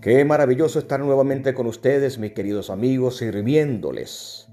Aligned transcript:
Qué 0.00 0.24
maravilloso 0.24 0.78
estar 0.78 0.98
nuevamente 0.98 1.52
con 1.52 1.66
ustedes, 1.66 2.18
mis 2.18 2.32
queridos 2.32 2.70
amigos, 2.70 3.18
sirviéndoles 3.18 4.48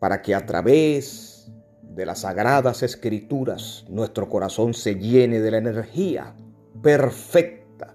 para 0.00 0.20
que 0.20 0.34
a 0.34 0.46
través 0.46 1.52
de 1.82 2.04
las 2.04 2.22
sagradas 2.22 2.82
escrituras 2.82 3.84
nuestro 3.88 4.28
corazón 4.28 4.74
se 4.74 4.96
llene 4.96 5.38
de 5.38 5.50
la 5.52 5.58
energía 5.58 6.34
perfecta 6.82 7.94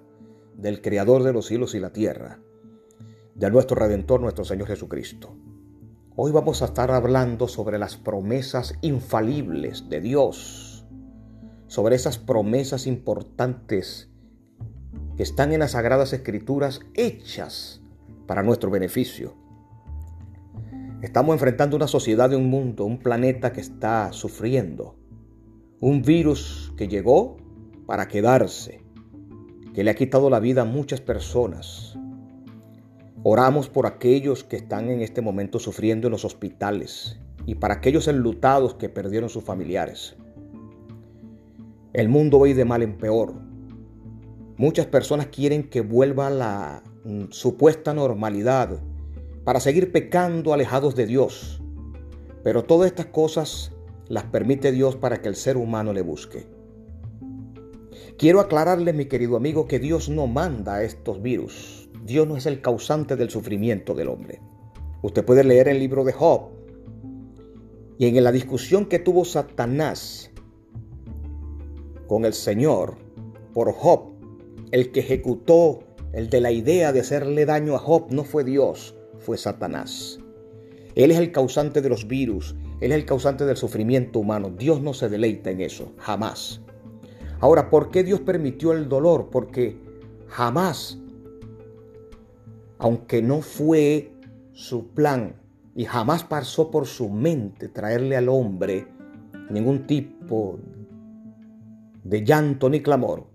del 0.53 0.81
Creador 0.81 1.23
de 1.23 1.33
los 1.33 1.47
cielos 1.47 1.75
y 1.75 1.81
la 1.81 1.91
tierra, 1.91 2.39
de 3.33 3.51
nuestro 3.51 3.75
Redentor, 3.75 4.21
nuestro 4.21 4.45
Señor 4.45 4.69
Jesucristo. 4.69 5.35
Hoy 6.15 6.31
vamos 6.31 6.61
a 6.61 6.65
estar 6.65 6.91
hablando 6.91 7.49
sobre 7.49 7.77
las 7.77 7.97
promesas 7.97 8.73
infalibles 8.79 9.89
de 9.89 9.99
Dios, 9.99 10.85
sobre 11.67 11.97
esas 11.97 12.17
promesas 12.17 12.87
importantes 12.87 14.14
que 15.15 15.23
están 15.23 15.53
en 15.53 15.59
las 15.59 15.71
sagradas 15.71 16.13
escrituras 16.13 16.81
hechas 16.93 17.81
para 18.27 18.43
nuestro 18.43 18.69
beneficio. 18.69 19.33
Estamos 21.01 21.33
enfrentando 21.33 21.75
una 21.75 21.87
sociedad 21.87 22.29
de 22.29 22.35
un 22.35 22.49
mundo, 22.49 22.85
un 22.85 22.97
planeta 22.97 23.53
que 23.53 23.61
está 23.61 24.11
sufriendo, 24.11 24.95
un 25.79 26.01
virus 26.01 26.73
que 26.77 26.87
llegó 26.87 27.37
para 27.85 28.07
quedarse, 28.07 28.81
que 29.73 29.83
le 29.83 29.91
ha 29.91 29.95
quitado 29.95 30.29
la 30.29 30.39
vida 30.39 30.63
a 30.63 30.65
muchas 30.65 31.01
personas. 31.01 31.97
Oramos 33.23 33.69
por 33.69 33.85
aquellos 33.85 34.43
que 34.43 34.55
están 34.55 34.89
en 34.89 35.01
este 35.01 35.21
momento 35.21 35.59
sufriendo 35.59 36.07
en 36.07 36.11
los 36.11 36.25
hospitales 36.25 37.19
y 37.45 37.55
para 37.55 37.75
aquellos 37.75 38.07
enlutados 38.07 38.75
que 38.75 38.89
perdieron 38.89 39.29
sus 39.29 39.43
familiares. 39.43 40.15
El 41.93 42.09
mundo 42.09 42.39
va 42.39 42.47
de 42.47 42.65
mal 42.65 42.81
en 42.81 42.97
peor. 42.97 43.44
Muchas 44.57 44.85
personas 44.85 45.27
quieren 45.27 45.69
que 45.69 45.81
vuelva 45.81 46.29
la 46.29 46.83
mm, 47.03 47.25
supuesta 47.29 47.93
normalidad 47.93 48.79
para 49.43 49.59
seguir 49.59 49.91
pecando 49.91 50.53
alejados 50.53 50.95
de 50.95 51.05
Dios. 51.05 51.61
Pero 52.43 52.63
todas 52.63 52.87
estas 52.87 53.07
cosas 53.07 53.71
las 54.07 54.23
permite 54.25 54.71
Dios 54.71 54.95
para 54.95 55.21
que 55.21 55.27
el 55.27 55.35
ser 55.35 55.57
humano 55.57 55.93
le 55.93 56.01
busque. 56.01 56.47
Quiero 58.17 58.39
aclararle, 58.39 58.93
mi 58.93 59.05
querido 59.05 59.35
amigo, 59.35 59.67
que 59.67 59.79
Dios 59.79 60.07
no 60.07 60.27
manda 60.27 60.83
estos 60.83 61.21
virus. 61.21 61.89
Dios 62.05 62.27
no 62.27 62.37
es 62.37 62.45
el 62.45 62.61
causante 62.61 63.15
del 63.15 63.29
sufrimiento 63.29 63.93
del 63.93 64.07
hombre. 64.07 64.39
Usted 65.01 65.25
puede 65.25 65.43
leer 65.43 65.67
el 65.67 65.79
libro 65.79 66.03
de 66.03 66.13
Job 66.13 66.51
y 67.97 68.07
en 68.07 68.23
la 68.23 68.31
discusión 68.31 68.85
que 68.85 68.99
tuvo 68.99 69.25
Satanás 69.25 70.31
con 72.07 72.25
el 72.25 72.33
Señor 72.33 72.95
por 73.53 73.71
Job, 73.71 74.14
el 74.71 74.91
que 74.91 75.01
ejecutó 75.01 75.83
el 76.13 76.29
de 76.29 76.41
la 76.41 76.51
idea 76.51 76.93
de 76.93 77.01
hacerle 77.01 77.45
daño 77.45 77.75
a 77.75 77.79
Job 77.79 78.07
no 78.09 78.23
fue 78.23 78.43
Dios, 78.43 78.95
fue 79.19 79.37
Satanás. 79.37 80.19
Él 80.95 81.11
es 81.11 81.17
el 81.17 81.31
causante 81.31 81.81
de 81.81 81.89
los 81.89 82.07
virus, 82.07 82.55
Él 82.79 82.93
es 82.93 82.97
el 82.97 83.05
causante 83.05 83.45
del 83.45 83.57
sufrimiento 83.57 84.19
humano. 84.19 84.49
Dios 84.49 84.81
no 84.81 84.93
se 84.93 85.09
deleita 85.09 85.51
en 85.51 85.61
eso, 85.61 85.91
jamás. 85.97 86.61
Ahora, 87.41 87.69
¿por 87.69 87.91
qué 87.91 88.03
Dios 88.03 88.21
permitió 88.21 88.71
el 88.71 88.87
dolor? 88.87 89.29
Porque 89.29 89.77
jamás, 90.27 90.99
aunque 92.77 93.21
no 93.21 93.41
fue 93.41 94.13
su 94.53 94.87
plan 94.87 95.35
y 95.75 95.83
jamás 95.83 96.23
pasó 96.23 96.71
por 96.71 96.85
su 96.87 97.09
mente 97.09 97.67
traerle 97.67 98.15
al 98.15 98.29
hombre 98.29 98.87
ningún 99.49 99.85
tipo 99.85 100.59
de 102.05 102.23
llanto 102.23 102.69
ni 102.69 102.81
clamor, 102.81 103.34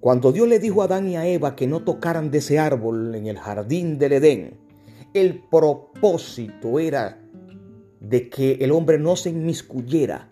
cuando 0.00 0.32
Dios 0.32 0.46
le 0.48 0.58
dijo 0.58 0.82
a 0.82 0.84
Adán 0.84 1.08
y 1.08 1.16
a 1.16 1.26
Eva 1.26 1.56
que 1.56 1.66
no 1.66 1.82
tocaran 1.82 2.30
de 2.30 2.38
ese 2.38 2.58
árbol 2.58 3.14
en 3.14 3.26
el 3.26 3.38
jardín 3.38 3.98
del 3.98 4.12
Edén, 4.12 4.58
el 5.14 5.42
propósito 5.50 6.78
era 6.78 7.22
de 8.00 8.28
que 8.28 8.52
el 8.60 8.72
hombre 8.72 8.98
no 8.98 9.16
se 9.16 9.30
inmiscuyera 9.30 10.28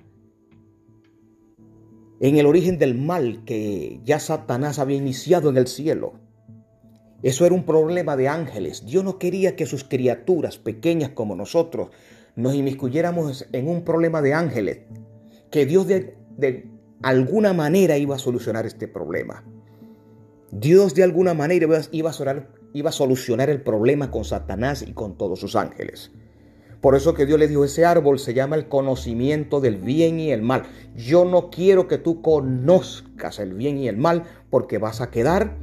en 2.21 2.37
el 2.37 2.47
origen 2.47 2.78
del 2.78 2.94
mal 2.94 3.43
que 3.44 4.00
ya 4.05 4.19
Satanás 4.19 4.78
había 4.78 4.97
iniciado 4.97 5.50
en 5.50 5.56
el 5.56 5.66
cielo. 5.66 6.15
Eso 7.22 7.47
era 7.47 7.55
un 7.55 7.65
problema 7.65 8.16
de 8.16 8.28
ángeles. 8.28 8.84
Dios 8.84 9.03
no 9.03 9.19
quería 9.19 9.56
que 9.56 9.66
sus 9.66 9.84
criaturas 9.84 10.59
pequeñas 10.59 11.10
como 11.10 11.34
nosotros 11.34 11.89
nos 12.37 12.55
inmiscuyéramos 12.55 13.47
en 13.53 13.69
un 13.69 13.83
problema 13.83 14.21
de 14.21 14.34
ángeles, 14.34 14.81
que 15.50 15.66
Dios 15.66 15.87
de, 15.87 16.16
de 16.37 16.69
alguna 17.03 17.53
manera 17.53 17.97
iba 17.99 18.16
a 18.16 18.19
solucionar 18.19 18.66
este 18.66 18.88
problema. 18.88 19.44
Dios 20.50 20.94
de 20.94 21.03
alguna 21.03 21.34
manera 21.34 21.66
iba 21.91 22.10
a, 22.10 22.93
solucionar 22.93 23.50
el 23.50 23.60
problema 23.62 24.10
con 24.10 24.25
Satanás 24.25 24.82
y 24.87 24.93
con 24.93 25.19
todos 25.19 25.41
sus 25.41 25.56
ángeles. 25.56 26.12
Por 26.81 26.94
eso 26.94 27.15
que 27.15 27.27
Dios 27.27 27.38
le 27.38 27.49
dijo, 27.49 27.65
ese 27.65 27.84
árbol 27.84 28.19
se 28.19 28.34
llama 28.34 28.56
el 28.56 28.69
conocimiento 28.69 29.60
del 29.60 29.77
bien 29.77 30.21
y 30.21 30.31
el 30.31 30.43
mal. 30.43 30.65
Yo 30.94 31.25
no 31.25 31.50
quiero 31.50 31.88
que 31.88 31.99
tú 31.99 32.22
conozcas 32.22 33.38
el 33.38 33.54
bien 33.54 33.78
y 33.78 33.88
el 33.88 33.97
mal 33.97 34.25
porque 34.50 34.78
vas 34.78 35.00
a 35.00 35.10
quedar 35.10 35.56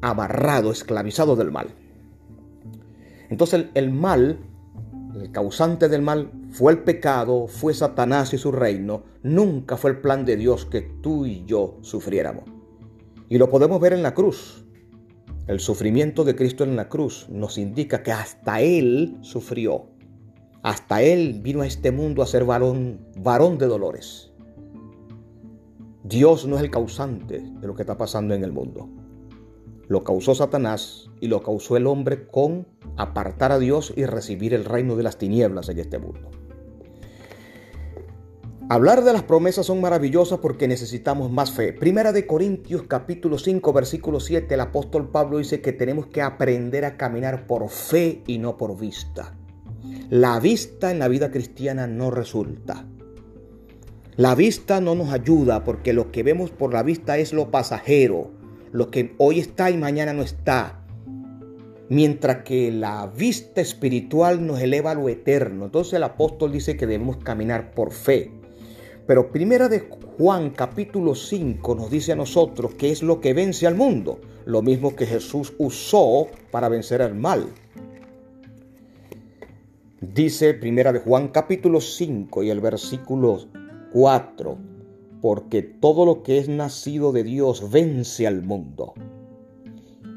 amarrado, 0.00 0.72
esclavizado 0.72 1.36
del 1.36 1.52
mal. 1.52 1.68
Entonces 3.28 3.66
el 3.74 3.90
mal, 3.90 4.40
el 5.14 5.30
causante 5.30 5.88
del 5.88 6.02
mal, 6.02 6.30
fue 6.50 6.72
el 6.72 6.82
pecado, 6.82 7.46
fue 7.46 7.74
Satanás 7.74 8.32
y 8.32 8.38
su 8.38 8.52
reino. 8.52 9.04
Nunca 9.22 9.76
fue 9.76 9.90
el 9.90 10.00
plan 10.00 10.24
de 10.24 10.36
Dios 10.36 10.66
que 10.66 10.80
tú 10.80 11.26
y 11.26 11.44
yo 11.44 11.78
sufriéramos. 11.82 12.44
Y 13.28 13.38
lo 13.38 13.48
podemos 13.50 13.80
ver 13.80 13.92
en 13.92 14.02
la 14.02 14.14
cruz. 14.14 14.64
El 15.46 15.60
sufrimiento 15.60 16.24
de 16.24 16.36
Cristo 16.36 16.64
en 16.64 16.76
la 16.76 16.88
cruz 16.88 17.26
nos 17.28 17.58
indica 17.58 18.02
que 18.02 18.12
hasta 18.12 18.60
Él 18.60 19.18
sufrió. 19.22 19.86
Hasta 20.62 21.02
Él 21.02 21.40
vino 21.42 21.62
a 21.62 21.66
este 21.66 21.90
mundo 21.90 22.22
a 22.22 22.26
ser 22.26 22.44
varón, 22.44 23.00
varón 23.16 23.58
de 23.58 23.66
dolores. 23.66 24.32
Dios 26.04 26.46
no 26.46 26.56
es 26.56 26.62
el 26.62 26.70
causante 26.70 27.40
de 27.40 27.66
lo 27.66 27.74
que 27.74 27.82
está 27.82 27.96
pasando 27.96 28.34
en 28.34 28.44
el 28.44 28.52
mundo. 28.52 28.88
Lo 29.92 30.04
causó 30.04 30.34
Satanás 30.34 31.10
y 31.20 31.26
lo 31.26 31.42
causó 31.42 31.76
el 31.76 31.86
hombre 31.86 32.26
con 32.26 32.66
apartar 32.96 33.52
a 33.52 33.58
Dios 33.58 33.92
y 33.94 34.06
recibir 34.06 34.54
el 34.54 34.64
reino 34.64 34.96
de 34.96 35.02
las 35.02 35.18
tinieblas 35.18 35.68
en 35.68 35.80
este 35.80 35.98
mundo. 35.98 36.30
Hablar 38.70 39.04
de 39.04 39.12
las 39.12 39.22
promesas 39.22 39.66
son 39.66 39.82
maravillosas 39.82 40.38
porque 40.38 40.66
necesitamos 40.66 41.30
más 41.30 41.50
fe. 41.50 41.74
Primera 41.74 42.12
de 42.12 42.26
Corintios 42.26 42.84
capítulo 42.88 43.36
5 43.36 43.70
versículo 43.74 44.18
7 44.18 44.54
el 44.54 44.60
apóstol 44.62 45.10
Pablo 45.10 45.36
dice 45.36 45.60
que 45.60 45.74
tenemos 45.74 46.06
que 46.06 46.22
aprender 46.22 46.86
a 46.86 46.96
caminar 46.96 47.46
por 47.46 47.68
fe 47.68 48.22
y 48.26 48.38
no 48.38 48.56
por 48.56 48.78
vista. 48.78 49.36
La 50.08 50.40
vista 50.40 50.90
en 50.90 51.00
la 51.00 51.08
vida 51.08 51.30
cristiana 51.30 51.86
no 51.86 52.10
resulta. 52.10 52.86
La 54.16 54.34
vista 54.34 54.80
no 54.80 54.94
nos 54.94 55.12
ayuda 55.12 55.64
porque 55.64 55.92
lo 55.92 56.10
que 56.10 56.22
vemos 56.22 56.50
por 56.50 56.72
la 56.72 56.82
vista 56.82 57.18
es 57.18 57.34
lo 57.34 57.50
pasajero, 57.50 58.30
lo 58.72 58.90
que 58.90 59.14
hoy 59.18 59.38
está 59.38 59.70
y 59.70 59.76
mañana 59.76 60.12
no 60.12 60.22
está. 60.22 60.80
Mientras 61.88 62.38
que 62.42 62.72
la 62.72 63.06
vista 63.06 63.60
espiritual 63.60 64.46
nos 64.46 64.60
eleva 64.60 64.92
a 64.92 64.94
lo 64.94 65.10
eterno. 65.10 65.66
Entonces 65.66 65.92
el 65.94 66.02
apóstol 66.04 66.52
dice 66.52 66.76
que 66.76 66.86
debemos 66.86 67.18
caminar 67.18 67.72
por 67.72 67.92
fe. 67.92 68.32
Pero 69.06 69.30
primera 69.30 69.68
de 69.68 69.80
Juan 70.16 70.50
capítulo 70.50 71.14
5 71.14 71.74
nos 71.74 71.90
dice 71.90 72.12
a 72.12 72.16
nosotros 72.16 72.74
que 72.74 72.90
es 72.90 73.02
lo 73.02 73.20
que 73.20 73.34
vence 73.34 73.66
al 73.66 73.74
mundo, 73.74 74.20
lo 74.46 74.62
mismo 74.62 74.96
que 74.96 75.06
Jesús 75.06 75.52
usó 75.58 76.28
para 76.50 76.68
vencer 76.68 77.02
al 77.02 77.14
mal. 77.14 77.46
Dice 80.00 80.54
primera 80.54 80.92
de 80.92 81.00
Juan 81.00 81.28
capítulo 81.28 81.80
5 81.80 82.42
y 82.42 82.50
el 82.50 82.60
versículo 82.60 83.40
4, 83.92 84.58
porque 85.22 85.62
todo 85.62 86.04
lo 86.04 86.24
que 86.24 86.38
es 86.38 86.48
nacido 86.48 87.12
de 87.12 87.22
Dios 87.22 87.70
vence 87.70 88.26
al 88.26 88.42
mundo. 88.42 88.92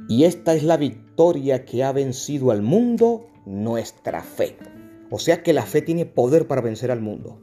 Y 0.10 0.24
esta 0.24 0.56
es 0.56 0.64
la 0.64 0.78
victoria 0.78 1.64
que 1.64 1.84
ha 1.84 1.92
vencido 1.92 2.50
al 2.50 2.64
mundo, 2.64 3.28
nuestra 3.46 4.24
fe. 4.24 4.58
O 5.12 5.20
sea 5.20 5.44
que 5.44 5.54
la 5.54 5.66
fe 5.68 5.84
tiene 5.84 6.08
poder 6.08 6.48
para 6.48 6.62
vencer 6.62 6.90
al 6.90 7.02
mundo. 7.02 7.40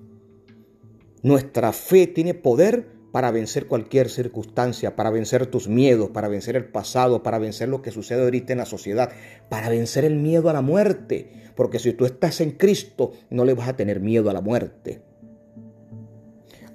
Nuestra 1.22 1.72
fe 1.72 2.08
tiene 2.08 2.34
poder 2.34 2.88
para 3.12 3.30
vencer 3.30 3.68
cualquier 3.68 4.10
circunstancia, 4.10 4.96
para 4.96 5.10
vencer 5.10 5.46
tus 5.46 5.68
miedos, 5.68 6.10
para 6.10 6.26
vencer 6.26 6.56
el 6.56 6.64
pasado, 6.64 7.22
para 7.22 7.38
vencer 7.38 7.68
lo 7.68 7.80
que 7.80 7.92
sucede 7.92 8.24
ahorita 8.24 8.52
en 8.52 8.58
la 8.58 8.66
sociedad, 8.66 9.12
para 9.48 9.68
vencer 9.68 10.04
el 10.04 10.16
miedo 10.16 10.50
a 10.50 10.52
la 10.52 10.62
muerte. 10.62 11.30
Porque 11.54 11.78
si 11.78 11.92
tú 11.92 12.06
estás 12.06 12.40
en 12.40 12.52
Cristo, 12.52 13.12
no 13.30 13.44
le 13.44 13.54
vas 13.54 13.68
a 13.68 13.76
tener 13.76 14.00
miedo 14.00 14.30
a 14.30 14.32
la 14.32 14.40
muerte. 14.40 15.02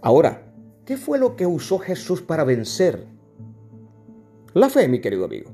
Ahora, 0.01 0.46
¿qué 0.87 0.95
fue 0.95 1.19
lo 1.19 1.35
que 1.35 1.45
usó 1.45 1.79
Jesús 1.79 2.21
para 2.21 2.45
vencer? 2.45 3.05
La 4.53 4.69
fe, 4.69 4.87
mi 4.87 5.01
querido 5.01 5.25
amigo. 5.25 5.51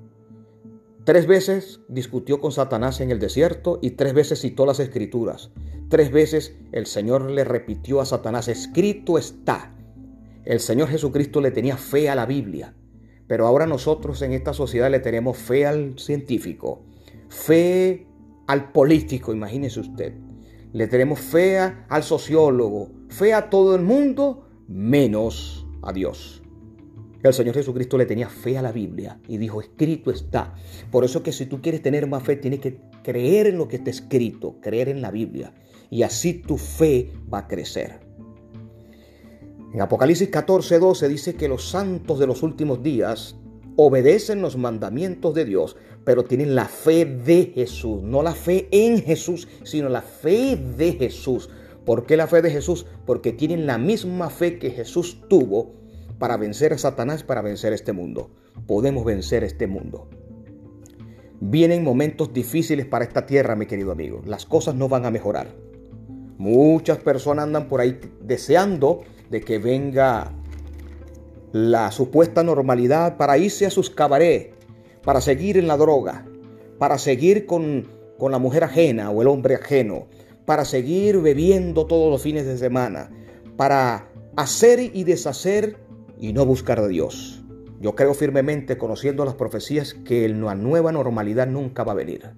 Tres 1.06 1.25
veces 1.25 1.81
discutió 1.89 2.39
con 2.39 2.51
Satanás 2.51 3.01
en 3.01 3.09
el 3.09 3.19
desierto 3.19 3.80
y 3.81 3.91
tres 3.91 4.13
veces 4.13 4.39
citó 4.39 4.68
las 4.68 4.80
escrituras. 4.80 5.50
Tres 5.89 6.12
veces 6.12 6.56
el 6.71 6.85
Señor 6.85 7.31
le 7.31 7.44
repitió 7.44 8.00
a 8.00 8.06
Satanás, 8.06 8.47
escrito 8.47 9.18
está. 9.18 9.75
El 10.45 10.59
Señor 10.59 10.89
Jesucristo 10.89 11.41
le 11.41 11.50
tenía 11.50 11.77
fe 11.77 12.09
a 12.09 12.15
la 12.15 12.27
Biblia, 12.27 12.75
Pero 13.25 13.47
ahora 13.47 13.65
nosotros 13.65 14.21
en 14.21 14.33
esta 14.33 14.53
sociedad 14.53 14.91
le 14.91 15.00
tenemos 15.00 15.38
fe 15.38 15.65
al 15.65 15.97
científico, 15.97 16.83
fe 17.30 18.06
al 18.47 18.71
político, 18.71 19.33
imagínese 19.33 19.80
usted. 19.80 20.13
Le 20.74 20.88
tenemos 20.88 21.19
fe 21.21 21.57
al 21.57 22.03
sociólogo, 22.03 22.91
fe 23.07 23.33
a 23.33 23.50
todo 23.50 23.75
el 23.75 23.81
mundo, 23.81 24.44
menos 24.68 25.65
a 25.81 25.94
Dios. 25.94 26.42
El 27.24 27.33
Señor 27.33 27.56
Jesucristo 27.56 27.98
le 27.98 28.06
tenía 28.06 28.27
fe 28.27 28.57
a 28.57 28.62
la 28.62 28.74
Biblia 28.74 29.18
y 29.30 29.38
dijo, 29.38 29.62
escrito 29.62 30.12
está. 30.12 30.56
Por 30.92 31.06
eso 31.06 31.24
que 31.24 31.31
si 31.31 31.45
tú 31.45 31.62
quieres 31.62 31.81
tener 31.81 32.06
más 32.06 32.24
fe, 32.24 32.36
tienes 32.36 32.60
que 32.60 32.81
creer 33.01 33.48
en 33.48 33.57
lo 33.57 33.69
que 33.69 33.77
está 33.77 33.89
escrito, 33.89 34.57
creer 34.60 34.89
en 34.89 35.01
la 35.01 35.10
Biblia. 35.10 35.54
Y 35.89 36.04
así 36.04 36.33
tu 36.33 36.57
fe 36.57 37.12
va 37.33 37.39
a 37.39 37.48
crecer. 37.48 38.01
En 39.74 39.81
Apocalipsis 39.81 40.30
14, 40.30 40.80
12 40.80 41.07
dice 41.07 41.36
que 41.36 41.48
los 41.48 41.69
santos 41.69 42.19
de 42.19 42.27
los 42.27 42.44
últimos 42.44 42.83
días 42.83 43.38
obedecen 43.75 44.42
los 44.42 44.57
mandamientos 44.57 45.33
de 45.33 45.45
Dios, 45.45 45.77
pero 46.04 46.25
tienen 46.25 46.56
la 46.56 46.66
fe 46.66 47.06
de 47.06 47.54
Jesús, 47.56 48.04
no 48.04 48.21
la 48.21 48.36
fe 48.36 48.68
en 48.71 49.01
Jesús, 49.01 49.48
sino 49.63 49.89
la 49.89 50.01
fe 50.01 50.57
de 50.57 50.92
Jesús. 50.94 51.50
¿Por 51.85 52.06
qué 52.06 52.18
la 52.18 52.27
fe 52.27 52.41
de 52.41 52.51
Jesús? 52.51 52.85
Porque 53.06 53.33
tienen 53.33 53.65
la 53.65 53.77
misma 53.77 54.30
fe 54.30 54.57
que 54.57 54.71
Jesús 54.71 55.21
tuvo 55.27 55.74
para 56.18 56.38
vencer 56.38 56.74
a 56.74 56.77
Satanás, 56.77 57.24
para 57.24 57.41
vencer 57.41 57.74
este 57.74 57.91
mundo. 57.91 58.30
Podemos 58.68 59.03
vencer 59.03 59.44
este 59.44 59.68
mundo. 59.68 60.07
Vienen 61.41 61.83
momentos 61.83 62.31
difíciles 62.31 62.85
para 62.85 63.03
esta 63.03 63.25
tierra, 63.25 63.56
mi 63.56 63.65
querido 63.65 63.91
amigo. 63.91 64.21
Las 64.25 64.45
cosas 64.45 64.75
no 64.75 64.88
van 64.88 65.06
a 65.06 65.12
mejorar. 65.12 65.47
Muchas 66.38 67.00
personas 67.00 67.44
andan 67.44 67.68
por 67.68 67.81
ahí 67.81 68.00
deseando 68.21 69.01
de 69.30 69.41
que 69.41 69.59
venga 69.59 70.31
la 71.51 71.91
supuesta 71.91 72.44
normalidad 72.44 73.18
para 73.18 73.38
irse 73.38 73.65
a 73.65 73.69
sus 73.69 73.89
cabarets, 73.89 74.56
para 75.03 75.21
seguir 75.21 75.57
en 75.57 75.68
la 75.68 75.77
droga, 75.77 76.25
para 76.80 76.97
seguir 76.97 77.45
con, 77.45 77.88
con 78.18 78.31
la 78.31 78.39
mujer 78.39 78.63
ajena 78.63 79.12
o 79.12 79.21
el 79.21 79.27
hombre 79.27 79.56
ajeno, 79.56 80.07
para 80.45 80.66
seguir 80.66 81.19
bebiendo 81.19 81.86
todos 81.86 82.12
los 82.12 82.22
fines 82.22 82.45
de 82.45 82.57
semana, 82.57 83.10
para 83.56 84.10
hacer 84.36 84.80
y 84.80 85.04
deshacer 85.04 85.78
y 86.18 86.34
no 86.34 86.45
buscar 86.45 86.80
a 86.80 86.88
Dios. 86.88 87.44
Yo 87.80 87.95
creo 87.95 88.13
firmemente, 88.13 88.78
conociendo 88.78 89.25
las 89.25 89.36
profecías, 89.36 89.94
que 89.94 90.28
la 90.30 90.56
nueva 90.56 90.92
normalidad 90.92 91.48
nunca 91.48 91.84
va 91.84 91.92
a 91.92 91.95
venir. 91.95 92.31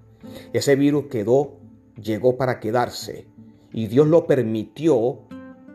Ese 0.52 0.74
virus 0.76 1.06
quedó, 1.06 1.58
llegó 2.00 2.36
para 2.36 2.58
quedarse 2.58 3.28
y 3.72 3.86
Dios 3.86 4.08
lo 4.08 4.26
permitió 4.26 5.20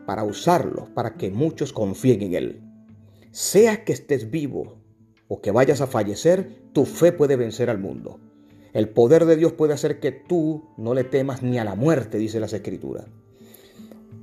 para 0.06 0.24
usarlo, 0.24 0.88
para 0.94 1.14
que 1.14 1.30
muchos 1.30 1.72
confíen 1.72 2.22
en 2.22 2.34
Él. 2.34 2.62
Sea 3.30 3.84
que 3.84 3.92
estés 3.92 4.30
vivo 4.30 4.76
o 5.28 5.40
que 5.40 5.52
vayas 5.52 5.80
a 5.80 5.86
fallecer, 5.86 6.62
tu 6.72 6.84
fe 6.84 7.12
puede 7.12 7.36
vencer 7.36 7.70
al 7.70 7.78
mundo. 7.78 8.20
El 8.72 8.88
poder 8.88 9.26
de 9.26 9.36
Dios 9.36 9.52
puede 9.52 9.74
hacer 9.74 10.00
que 10.00 10.12
tú 10.12 10.64
no 10.76 10.94
le 10.94 11.04
temas 11.04 11.42
ni 11.42 11.58
a 11.58 11.64
la 11.64 11.74
muerte, 11.74 12.18
dice 12.18 12.40
las 12.40 12.52
Escrituras. 12.54 13.04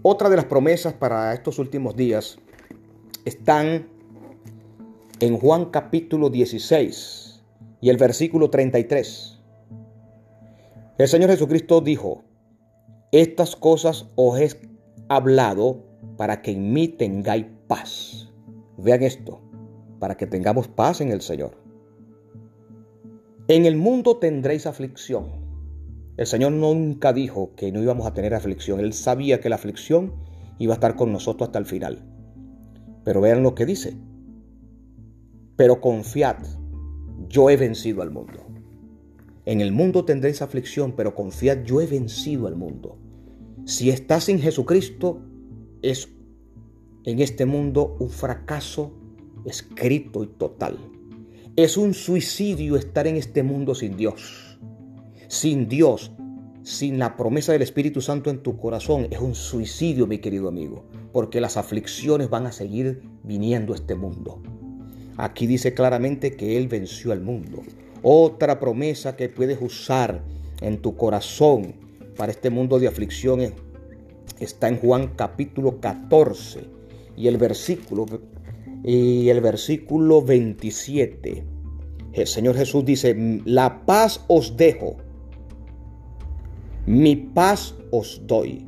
Otra 0.02 0.30
de 0.30 0.38
las 0.38 0.46
promesas 0.46 0.94
para 0.94 1.34
estos 1.34 1.60
últimos 1.60 1.96
días 1.96 2.40
están 3.26 3.88
en 5.20 5.38
Juan 5.38 5.66
capítulo 5.66 6.30
16 6.30 7.42
y 7.82 7.90
el 7.90 7.98
versículo 7.98 8.50
33. 8.50 9.40
El 10.98 11.08
Señor 11.08 11.30
Jesucristo 11.30 11.82
dijo, 11.82 12.24
estas 13.12 13.56
cosas 13.56 14.08
os 14.16 14.40
he 14.40 14.50
hablado 15.10 15.84
para 16.18 16.42
que 16.42 16.52
en 16.52 16.74
mí 16.74 16.88
tengáis 16.88 17.46
paz. 17.68 18.30
Vean 18.78 19.04
esto, 19.04 19.42
para 20.00 20.18
que 20.18 20.26
tengamos 20.26 20.68
paz 20.68 21.02
en 21.02 21.12
el 21.12 21.22
Señor. 21.22 21.69
En 23.50 23.66
el 23.66 23.78
mundo 23.78 24.18
tendréis 24.18 24.68
aflicción. 24.68 25.26
El 26.18 26.28
Señor 26.28 26.52
nunca 26.52 27.14
dijo 27.14 27.56
que 27.56 27.72
no 27.72 27.82
íbamos 27.82 28.06
a 28.06 28.14
tener 28.14 28.36
aflicción. 28.36 28.80
Él 28.80 28.94
sabía 28.94 29.40
que 29.40 29.50
la 29.50 29.56
aflicción 29.56 30.14
iba 30.60 30.74
a 30.74 30.76
estar 30.76 30.96
con 30.96 31.12
nosotros 31.12 31.48
hasta 31.48 31.58
el 31.58 31.66
final. 31.66 32.06
Pero 33.04 33.22
vean 33.22 33.42
lo 33.42 33.56
que 33.56 33.66
dice. 33.66 33.98
Pero 35.56 35.82
confiad, 35.82 36.38
yo 37.28 37.50
he 37.50 37.58
vencido 37.58 38.04
al 38.04 38.12
mundo. 38.12 38.46
En 39.46 39.62
el 39.62 39.72
mundo 39.72 40.06
tendréis 40.06 40.44
aflicción, 40.44 40.94
pero 40.96 41.16
confiad, 41.16 41.64
yo 41.64 41.82
he 41.82 41.88
vencido 41.88 42.46
al 42.46 42.56
mundo. 42.56 43.00
Si 43.66 43.90
estás 43.90 44.26
sin 44.26 44.38
Jesucristo, 44.38 45.24
es 45.82 46.08
en 47.04 47.18
este 47.18 47.48
mundo 47.48 47.98
un 48.00 48.10
fracaso 48.10 48.94
escrito 49.44 50.24
y 50.24 50.28
total. 50.28 50.78
Es 51.60 51.76
un 51.76 51.94
suicidio 51.94 52.78
estar 52.78 53.06
en 53.06 53.18
este 53.18 53.44
mundo 53.44 53.76
sin 53.76 53.98
Dios. 53.98 54.58
Sin 55.28 55.68
Dios, 55.68 56.14
sin 56.64 57.00
la 57.00 57.18
promesa 57.18 57.52
del 57.52 57.64
Espíritu 57.64 58.00
Santo 58.00 58.30
en 58.30 58.42
tu 58.42 58.58
corazón, 58.58 59.08
es 59.12 59.20
un 59.20 59.36
suicidio, 59.36 60.08
mi 60.08 60.20
querido 60.20 60.48
amigo, 60.48 60.86
porque 61.12 61.42
las 61.42 61.58
aflicciones 61.58 62.30
van 62.30 62.46
a 62.46 62.54
seguir 62.54 63.02
viniendo 63.24 63.74
a 63.74 63.76
este 63.76 63.94
mundo. 63.94 64.42
Aquí 65.18 65.48
dice 65.48 65.74
claramente 65.74 66.38
que 66.38 66.56
Él 66.56 66.70
venció 66.70 67.12
al 67.12 67.20
mundo. 67.20 67.62
Otra 68.04 68.58
promesa 68.58 69.18
que 69.18 69.28
puedes 69.28 69.62
usar 69.62 70.24
en 70.62 70.82
tu 70.82 70.96
corazón 70.96 71.76
para 72.16 72.32
este 72.32 72.50
mundo 72.50 72.80
de 72.80 72.88
aflicciones 72.88 73.52
está 74.40 74.70
en 74.70 74.78
Juan 74.78 75.12
capítulo 75.18 75.82
14 75.82 76.62
y 77.18 77.28
el 77.28 77.36
versículo 77.36 78.06
y 78.84 79.30
el 79.30 79.42
versículo 79.42 80.22
27. 80.22 81.44
El 82.14 82.28
Señor 82.28 82.56
Jesús 82.56 82.86
dice, 82.86 83.42
"La 83.46 83.86
paz 83.86 84.24
os 84.28 84.58
dejo, 84.58 84.98
mi 86.86 87.16
paz 87.16 87.76
os 87.92 88.22
doy. 88.26 88.66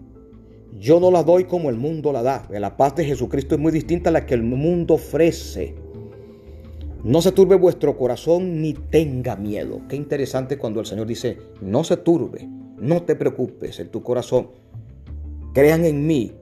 Yo 0.80 1.00
no 1.00 1.10
la 1.10 1.24
doy 1.24 1.46
como 1.46 1.70
el 1.70 1.76
mundo 1.76 2.14
la 2.14 2.22
da. 2.22 2.48
La 2.52 2.78
paz 2.78 2.96
de 2.96 3.04
Jesucristo 3.06 3.56
es 3.56 3.62
muy 3.62 3.72
distinta 3.72 4.10
a 4.10 4.14
la 4.14 4.26
que 4.26 4.36
el 4.36 4.44
mundo 4.44 4.94
ofrece. 4.94 5.74
No 7.04 7.22
se 7.22 7.32
turbe 7.32 7.56
vuestro 7.56 7.98
corazón 7.98 8.62
ni 8.62 8.74
tenga 8.74 9.36
miedo. 9.36 9.82
Qué 9.90 9.96
interesante 9.96 10.60
cuando 10.60 10.80
el 10.80 10.86
Señor 10.86 11.08
dice, 11.08 11.40
no 11.62 11.84
se 11.84 11.98
turbe, 11.98 12.48
no 12.78 13.02
te 13.02 13.16
preocupes 13.16 13.80
en 13.80 13.90
tu 13.90 14.04
corazón. 14.04 14.50
Crean 15.54 15.84
en 15.84 16.06
mí, 16.06 16.34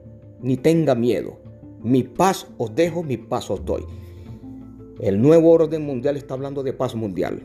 ni 0.42 0.58
tenga 0.58 0.96
miedo. 0.96 1.40
Mi 1.82 2.04
paz 2.04 2.48
os 2.58 2.76
dejo, 2.76 3.04
mi 3.04 3.16
paz 3.16 3.50
os 3.50 3.64
doy. 3.64 3.86
El 5.00 5.22
nuevo 5.22 5.52
orden 5.52 5.86
mundial 5.86 6.18
está 6.18 6.34
hablando 6.34 6.62
de 6.62 6.74
paz 6.74 6.94
mundial. 6.94 7.42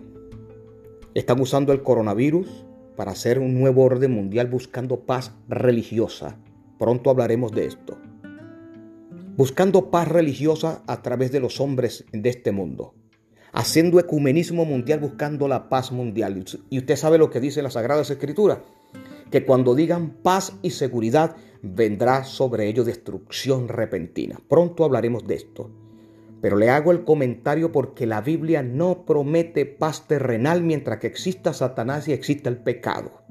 Están 1.15 1.41
usando 1.41 1.73
el 1.73 1.85
coronavirus 1.85 2.67
para 2.97 3.13
hacer 3.13 3.39
un 3.39 3.55
nuevo 3.55 3.85
orden 3.85 4.11
mundial 4.11 4.49
buscando 4.49 5.07
paz 5.07 5.33
religiosa. 5.49 6.37
Pronto 6.81 7.11
hablaremos 7.11 7.53
de 7.53 7.67
esto. 7.67 7.97
Buscando 9.37 9.93
paz 9.93 10.09
religiosa 10.09 10.83
a 10.89 11.01
través 11.03 11.31
de 11.31 11.39
los 11.39 11.61
hombres 11.61 12.05
de 12.13 12.29
este 12.29 12.51
mundo. 12.51 12.95
Haciendo 13.53 14.01
ecumenismo 14.01 14.65
mundial 14.65 14.99
buscando 14.99 15.47
la 15.47 15.69
paz 15.69 15.93
mundial. 15.93 16.45
Y 16.71 16.79
usted 16.79 16.97
sabe 16.97 17.19
lo 17.19 17.31
que 17.31 17.39
dice 17.39 17.63
la 17.63 17.71
Sagrada 17.71 18.03
Escritura. 18.03 18.65
Que 19.31 19.45
cuando 19.45 19.77
digan 19.77 20.17
paz 20.25 20.55
y 20.63 20.71
seguridad 20.71 21.37
vendrá 21.65 22.25
sobre 22.25 22.69
ellos 22.69 22.85
destrucción 22.85 23.69
repentina. 23.69 24.39
Pronto 24.49 24.85
hablaremos 24.85 25.27
de 25.27 25.35
esto. 25.37 25.71
Pero 26.43 26.57
le 26.57 26.69
hago 26.69 26.93
el 26.93 27.05
comentario 27.05 27.73
porque 27.73 28.07
la 28.07 28.21
Biblia 28.21 28.63
no 28.63 29.07
promete 29.07 29.65
paz 29.65 30.07
terrenal 30.07 30.63
mientras 30.63 30.99
que 30.99 31.07
exista 31.07 31.55
Satanás 31.55 32.07
y 32.07 32.13
exista 32.13 32.51
el 32.51 32.59
pecado. 32.59 33.23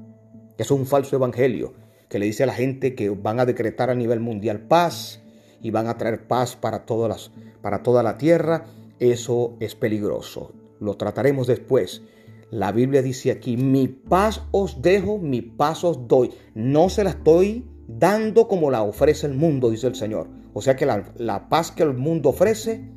Es 0.58 0.72
un 0.72 0.84
falso 0.84 1.14
evangelio 1.14 1.74
que 2.08 2.18
le 2.18 2.26
dice 2.26 2.42
a 2.42 2.46
la 2.46 2.54
gente 2.54 2.96
que 2.96 3.08
van 3.10 3.38
a 3.38 3.46
decretar 3.46 3.88
a 3.88 3.94
nivel 3.94 4.18
mundial 4.18 4.60
paz 4.62 5.22
y 5.62 5.70
van 5.70 5.86
a 5.86 5.96
traer 5.96 6.26
paz 6.26 6.56
para, 6.56 6.84
todas 6.84 7.08
las, 7.08 7.30
para 7.62 7.84
toda 7.84 8.02
la 8.02 8.18
tierra. 8.18 8.66
Eso 8.98 9.56
es 9.60 9.76
peligroso. 9.76 10.52
Lo 10.80 10.96
trataremos 10.96 11.46
después. 11.46 12.02
La 12.50 12.72
Biblia 12.72 13.00
dice 13.00 13.30
aquí, 13.30 13.56
mi 13.56 13.86
paz 13.86 14.42
os 14.50 14.82
dejo, 14.82 15.18
mi 15.18 15.40
paz 15.40 15.84
os 15.84 16.08
doy. 16.08 16.32
No 16.54 16.88
se 16.88 17.04
la 17.04 17.10
estoy 17.10 17.64
dando 17.86 18.48
como 18.48 18.70
la 18.70 18.82
ofrece 18.82 19.26
el 19.26 19.34
mundo, 19.34 19.70
dice 19.70 19.86
el 19.86 19.94
Señor. 19.94 20.28
O 20.52 20.62
sea 20.62 20.76
que 20.76 20.86
la, 20.86 21.12
la 21.16 21.48
paz 21.48 21.72
que 21.72 21.82
el 21.82 21.94
mundo 21.94 22.30
ofrece 22.30 22.88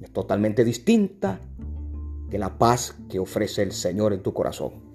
es 0.00 0.12
totalmente 0.12 0.64
distinta 0.64 1.40
que 2.30 2.38
la 2.38 2.58
paz 2.58 2.96
que 3.08 3.18
ofrece 3.18 3.62
el 3.62 3.72
Señor 3.72 4.12
en 4.12 4.22
tu 4.22 4.32
corazón. 4.32 4.86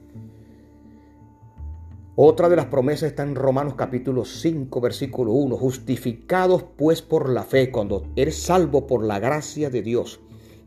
Otra 2.15 2.49
de 2.49 2.57
las 2.57 2.65
promesas 2.65 3.09
está 3.09 3.23
en 3.23 3.35
Romanos 3.35 3.75
capítulo 3.75 4.25
5, 4.25 4.81
versículo 4.81 5.31
1. 5.31 5.55
Justificados 5.55 6.63
pues 6.75 7.01
por 7.01 7.29
la 7.29 7.43
fe, 7.43 7.71
cuando 7.71 8.05
eres 8.15 8.35
salvo 8.35 8.85
por 8.85 9.03
la 9.03 9.19
gracia 9.19 9.69
de 9.69 9.81
Dios, 9.81 10.19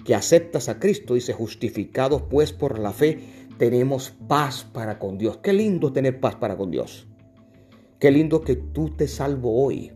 que 0.04 0.14
aceptas 0.14 0.68
a 0.68 0.78
Cristo, 0.78 1.14
dice, 1.14 1.32
justificados 1.32 2.22
pues 2.22 2.52
por 2.52 2.78
la 2.78 2.92
fe, 2.92 3.46
tenemos 3.58 4.10
paz 4.26 4.64
para 4.64 4.98
con 4.98 5.18
Dios. 5.18 5.36
Qué 5.38 5.52
lindo 5.52 5.92
tener 5.92 6.18
paz 6.18 6.34
para 6.34 6.56
con 6.56 6.70
Dios. 6.70 7.06
Qué 8.04 8.10
lindo 8.10 8.42
que 8.42 8.56
tú 8.56 8.90
te 8.90 9.08
salvo 9.08 9.64
hoy. 9.64 9.90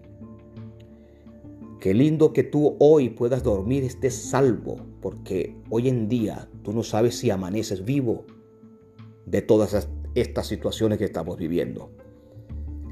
Qué 1.79 1.93
lindo 1.93 2.33
que 2.33 2.43
tú 2.43 2.75
hoy 2.81 3.11
puedas 3.11 3.43
dormir, 3.43 3.85
estés 3.85 4.15
salvo, 4.15 4.79
porque 5.03 5.55
hoy 5.69 5.91
en 5.91 6.09
día 6.09 6.49
tú 6.63 6.73
no 6.73 6.83
sabes 6.83 7.19
si 7.19 7.31
amaneces 7.31 7.85
vivo 7.85 8.25
de 9.27 9.43
todas 9.43 9.91
estas 10.15 10.47
situaciones 10.47 10.97
que 10.97 11.05
estamos 11.05 11.37
viviendo. 11.37 11.91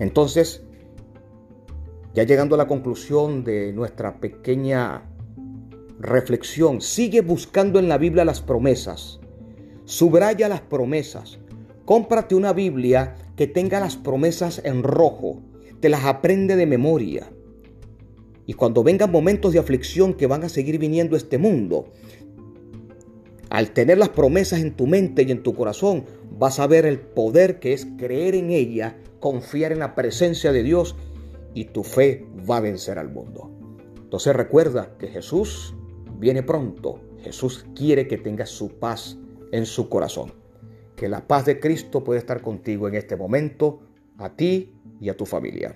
Entonces, 0.01 0.67
ya 2.13 2.25
llegando 2.25 2.55
a 2.55 2.59
la 2.59 2.69
conclusión 2.69 3.43
de 3.43 3.73
nuestra 3.73 4.21
pequeña 4.21 5.11
reflexión, 5.99 6.83
sigue 6.83 7.23
buscando 7.23 7.79
en 7.79 7.89
la 7.89 7.97
Biblia 7.97 8.27
las 8.27 8.43
promesas, 8.43 9.19
subraya 9.87 10.47
las 10.51 10.61
promesas, 10.61 11.39
cómprate 11.87 12.35
una 12.35 12.53
Biblia 12.53 13.17
que 13.37 13.47
tenga 13.47 13.81
las 13.81 13.97
promesas 13.97 14.61
en 14.64 14.83
rojo, 14.83 15.43
te 15.81 15.88
las 15.88 16.05
aprende 16.05 16.57
de 16.57 16.66
memoria. 16.66 17.31
Y 18.47 18.55
cuando 18.55 18.83
vengan 18.83 19.11
momentos 19.11 19.52
de 19.52 19.59
aflicción 19.59 20.14
que 20.14 20.26
van 20.26 20.45
a 20.45 20.49
seguir 20.49 20.78
viniendo 20.78 21.16
a 21.16 21.19
este 21.19 21.37
mundo, 21.37 21.93
al 23.50 23.73
tener 23.73 23.99
las 23.99 24.09
promesas 24.11 24.61
en 24.61 24.75
tu 24.75 24.87
mente 24.87 25.23
y 25.23 25.31
en 25.31 25.43
tu 25.43 25.55
corazón, 25.55 26.05
vas 26.38 26.59
a 26.59 26.66
ver 26.66 26.87
el 26.87 26.99
poder 26.99 27.59
que 27.61 27.73
es 27.73 27.87
creer 27.99 28.35
en 28.35 28.50
ella, 28.50 28.97
confiar 29.21 29.73
en 29.73 29.81
la 29.81 29.95
presencia 29.95 30.52
de 30.52 30.62
Dios 30.62 30.97
y 31.55 31.66
tu 31.66 31.83
fe 31.85 32.26
va 32.49 32.59
a 32.59 32.61
vencer 32.61 32.99
al 32.99 33.11
mundo. 33.11 33.50
Entonces 33.97 34.35
recuerda 34.35 34.97
que 34.99 35.09
Jesús 35.09 35.75
viene 36.19 36.43
pronto. 36.43 37.00
Jesús 37.23 37.66
quiere 37.75 38.07
que 38.07 38.19
tengas 38.19 38.50
su 38.50 38.78
paz 38.78 39.19
en 39.52 39.66
su 39.66 39.88
corazón. 39.88 40.33
Que 40.97 41.09
la 41.09 41.26
paz 41.26 41.45
de 41.45 41.61
Cristo 41.61 42.03
pueda 42.03 42.19
estar 42.19 42.41
contigo 42.41 42.88
en 42.88 42.95
este 42.95 43.17
momento, 43.17 43.81
a 44.19 44.31
ti 44.31 44.73
y 45.00 45.09
a 45.11 45.17
tu 45.17 45.26
familia. 45.26 45.75